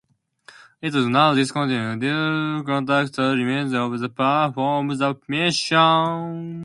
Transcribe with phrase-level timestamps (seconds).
[0.81, 6.59] It is now discontinued, though contractors remained to perform the mission.